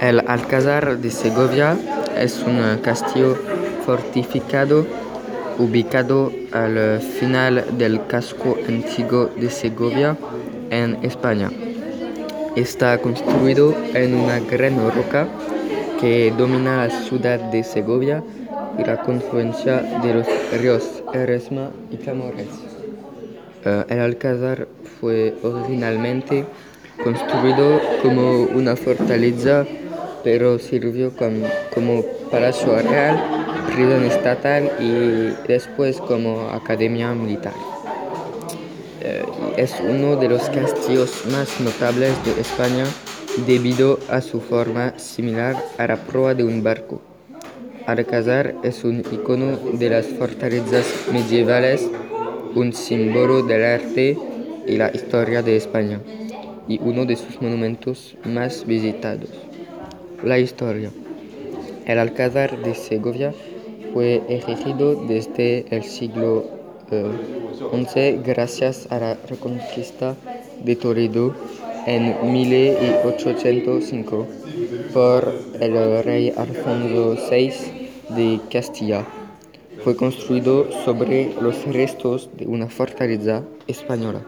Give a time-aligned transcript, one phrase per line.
[0.00, 1.76] El Alcázar de Segovia
[2.18, 3.36] es un castillo
[3.84, 4.86] fortificado
[5.58, 10.16] ubicado al final del casco antiguo de Segovia,
[10.70, 11.50] en España.
[12.56, 15.28] Está construido en una gran roca
[16.00, 18.22] que domina la ciudad de Segovia
[18.78, 20.26] y la confluencia de los
[20.60, 22.48] ríos Eresma y Camores.
[23.64, 24.68] Eh, el Alcázar
[25.00, 26.44] fue originalmente
[27.04, 29.66] construido como una fortaleza,
[30.24, 33.22] pero sirvió como palacio real,
[33.66, 37.52] prisión estatal y después como academia militar.
[39.02, 39.22] Eh,
[39.58, 42.86] es uno de los castillos más notables de España
[43.46, 47.02] debido a su forma similar a la proa de un barco.
[47.86, 51.86] Alcázar es un icono de las fortalezas medievales,
[52.54, 54.16] un símbolo del arte
[54.66, 56.00] y la historia de España
[56.68, 59.30] y uno de sus monumentos más visitados.
[60.22, 60.90] La historia.
[61.86, 63.34] El Alcázar de Segovia
[63.92, 66.44] fue erigido desde el siglo
[66.88, 70.16] XI eh, gracias a la reconquista
[70.64, 71.34] de Toledo
[71.86, 74.26] en 1805
[74.92, 77.52] por el rey Alfonso VI
[78.10, 79.04] de Castilla.
[79.82, 84.22] Fue construido sobre los restos de una fortaleza española.